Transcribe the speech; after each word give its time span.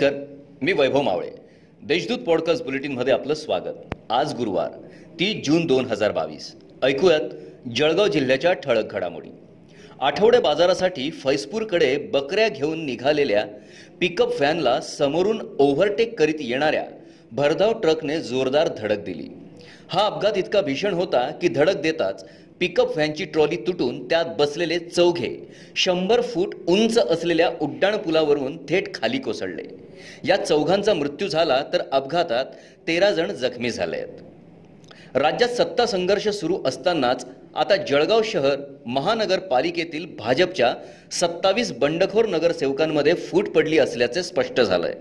नमस्कार 0.00 0.24
मी 0.62 0.72
वैभव 0.72 1.02
मावळे. 1.02 1.30
देशदूत 1.82 2.18
पॉडकास्ट 2.18 2.64
बुलेटिनमध्ये 2.64 3.12
आपलं 3.12 3.34
स्वागत. 3.34 3.94
आज 4.10 4.34
गुरुवार 4.34 4.68
तीस 5.20 5.46
जून 5.46 5.66
दोन 5.66 5.84
हजार 5.84 6.12
बावीस. 6.12 6.56
ऐकूयात 6.82 7.20
जळगाव 7.76 8.06
जिल्ह्याच्या 8.06 8.52
ठळक 8.52 8.92
घडामोडी. 8.92 9.28
आठवडे 10.00 10.38
बाजारासाठी 10.38 11.10
फैसपूरकडे 11.10 11.96
बकऱ्या 11.96 12.48
घेऊन 12.48 12.84
निघालेल्या 12.84 13.44
पिकअप 14.00 14.28
व्हॅनला 14.28 14.80
समोरून 14.80 15.40
ओव्हरटेक 15.58 16.18
करीत 16.18 16.40
येणाऱ्या 16.40 16.86
भरधाव 17.32 17.72
ट्रकने 17.72 18.20
जोरदार 18.20 18.68
धडक 18.78 18.98
दिली. 18.98 19.28
हा 19.88 20.06
अपघात 20.06 20.32
इतका 20.36 20.60
भीषण 20.60 20.94
होता 20.94 21.30
की 21.30 21.48
धडक 21.48 21.76
देताच 21.76 22.28
पिकअप 22.60 22.90
व्हॅनची 22.94 23.24
ट्रॉली 23.24 23.56
तुटून 23.56 24.02
त्यात 24.08 24.24
बसलेले 24.38 24.78
चौघे 24.78 25.34
शंभर 25.76 26.20
फूट 26.20 26.54
उंच 26.68 26.98
असलेल्या 26.98 27.50
उड्डाण 27.60 27.96
पुलावरून 27.96 28.56
थेट 28.68 28.94
खाली 28.94 29.18
कोसळले. 29.18 29.62
या 30.24 30.36
चौघांचा 30.36 30.94
मृत्यू 30.94 31.28
झाला 31.28 31.62
तर 31.72 31.82
अपघातात 31.92 32.46
तेरा 32.86 33.10
जण 33.10 33.32
जखमी 33.32 33.70
झाले 33.70 33.96
आहेत. 33.96 35.16
राज्यात 35.16 35.50
सत्ता 35.50 35.86
संघर्ष 35.86 36.28
सुरू 36.28 36.58
असतानाच 36.66 37.26
आता 37.54 37.76
जळगाव 37.76 38.22
शहर 38.24 38.56
महानगरपालिकेतील 38.86 40.06
भाजपच्या 40.18 40.74
सत्तावीस 41.12 41.72
बंडखोर 41.72 42.26
नगरसेवकांमध्ये 42.26 43.14
फूट 43.14 43.48
पडली 43.48 43.78
असल्याचे 43.78 44.22
स्पष्ट 44.22 44.60
झालंय. 44.60 44.94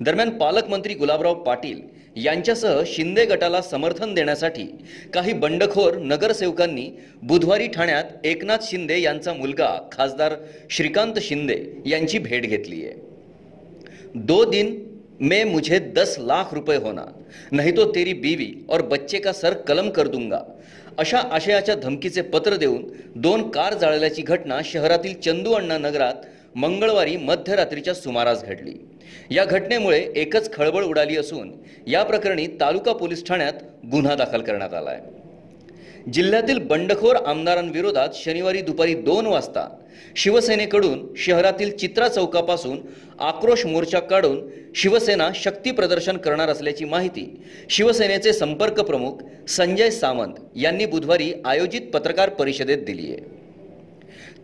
दरम्यान 0.00 0.30
पालकमंत्री 0.30 0.94
गुलाबराव 0.94 1.34
पाटील 1.34 1.80
यांच्यासह 2.16 2.82
शिंदे 2.86 3.24
गटाला 3.24 3.60
समर्थन 3.62 4.14
देण्यासाठी 4.14 4.66
काही 5.14 5.32
बंडखोर 5.32 5.96
नगरसेवकांनी 5.96 6.88
बुधवारी 7.22 7.66
ठाण्यात 7.66 8.26
एकनाथ 8.26 8.58
शिंदे 8.62 9.00
यांचा 9.00 9.32
मुलगा 9.32 9.68
खासदार 9.92 10.34
श्रीकांत 10.70 11.18
शिंदे 11.22 11.56
यांची 11.86 12.18
भेट 12.18 12.46
घेतली 12.46 12.84
आहे. 12.84 12.94
दो 14.14 14.44
दिन 14.44 14.76
में 15.20 15.44
मुझे 15.44 15.78
दस 15.78 16.16
लाख 16.18 16.54
रुपये 16.54 16.76
होना 16.76 17.04
नहीं 17.52 17.72
तो 17.76 17.84
तेरी 17.94 18.12
बीवी 18.12 18.52
और 18.68 18.82
बच्चे 18.82 19.18
का 19.18 19.32
सर 19.32 19.54
कलम 19.68 19.90
कर 19.90 20.08
दूंगा 20.08 20.38
अशा 20.98 21.18
आशयाच्या 21.18 21.74
धमकीचे 21.74 22.22
पत्र 22.22 22.56
देऊन 22.56 22.84
दोन 23.16 23.48
कार 23.50 23.74
जाळल्याची 23.74 24.22
घटना 24.22 24.60
शहरातील 24.64 25.14
चंदू 25.20 25.52
अण्णा 25.52 25.78
नगरात 25.78 26.26
मंगळवारी 26.54 27.16
मध्यरात्रीच्या 27.16 27.94
सुमारास 27.94 28.44
घडली. 28.44 28.74
या 29.30 29.44
घटनेमुळे 29.44 29.98
एकच 30.16 30.52
खळबळ 30.52 30.84
उडाली 30.84 31.16
असून 31.16 31.50
या 31.86 32.02
प्रकरणी 32.02 32.46
तालुका 32.60 32.92
पोलीस 32.92 33.26
ठाण्यात 33.26 33.62
गुन्हा 33.92 34.14
दाखल 34.14 34.42
करण्यात 34.42 34.74
आला 34.74 34.90
आहे 34.90 36.12
जिल्ह्यातील 36.12 36.58
बंडखोर 36.58 37.16
आमदारांविरोधात 37.16 38.14
शनिवारी 38.14 38.60
दुपारी 38.60 38.94
दोन 38.94 39.26
वाजता 39.26 39.68
शिवसेनेकडून 40.16 41.06
शहरातील 41.16 41.70
चित्रा 41.76 42.08
चौकापासून 42.08 42.78
आक्रोश 43.18 43.64
मोर्चा 43.66 44.00
काढून 44.00 44.40
शिवसेना 44.74 45.30
शक्ती 45.34 45.70
प्रदर्शन 45.70 46.16
करणार 46.16 46.48
असल्याची 46.48 46.84
माहिती 46.84 47.26
शिवसेनेचे 47.68 48.32
संपर्क 48.32 48.80
प्रमुख 48.80 49.22
संजय 49.48 49.90
सावंत 49.90 50.34
यांनी 50.56 50.86
बुधवारी 50.86 51.32
आयोजित 51.44 51.90
पत्रकार 51.92 52.28
परिषदेत 52.30 52.84
दिली 52.86 53.10
आहे 53.12 53.43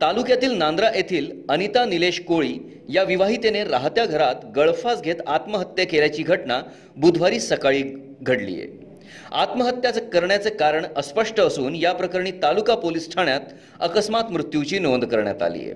तालुक्यातील 0.01 0.53
नांद्रा 0.53 0.89
येथील 0.95 1.33
अनिता 1.49 1.85
निलेश 1.85 2.21
कोळी 2.21 2.81
या 2.89 3.03
विवाहितेने 3.03 3.65
राहत्या 3.65 4.07
घरात 4.07 4.35
गळफास 4.57 5.03
घेत 5.03 5.15
आत्महत्या 5.27 5.87
केल्याची 5.87 6.23
घटना 6.23 6.63
बुधवारी 6.97 7.41
सकाळी 7.41 7.83
घडली 8.23 8.55
आहे. 8.55 8.87
आत्महत्या 9.33 9.93
करण्याचे 9.93 10.51
कारण 10.51 10.87
अस्पष्ट 10.97 11.41
असून 11.41 11.75
या 11.75 11.93
प्रकरणी 11.93 12.31
तालुका 12.31 12.75
पोलीस 12.75 13.15
ठाण्यात 13.15 13.41
अकस्मात 13.81 14.25
मृत्यूची 14.31 14.79
नोंद 14.79 15.05
करण्यात 15.05 15.43
आली 15.43 15.59
आहे. 15.59 15.75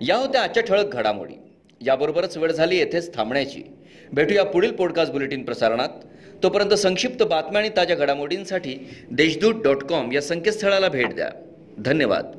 या 0.00 0.16
होत्या 0.16 0.42
आजच्या 0.42 0.62
ठळक 0.62 0.92
घडामोडी. 0.92 1.34
याबरोबरच 1.86 2.36
वेळ 2.36 2.52
झाली 2.52 2.76
येथेच 2.76 3.14
थांबण्याची. 3.14 3.62
भेटूया 4.12 4.44
पुढील 4.44 4.72
पॉडकास्ट 4.72 5.12
बुलेटिन 5.12 5.44
प्रसारणात. 5.44 5.88
तोपर्यंत 6.42 6.70
संक्षिप्त 6.70 7.22
बातम्या 7.22 7.60
आणि 7.60 7.70
ताज्या 7.76 7.96
घडामोडींसाठी 7.96 8.88
देशदूत 9.10 9.54
डॉट 9.54 9.84
कॉम 9.84 10.12
या 10.12 10.20
संकेतस्थळाला 10.20 10.88
भेट 10.88 11.14
द्या. 11.14 11.30
धन्यवाद. 11.78 12.32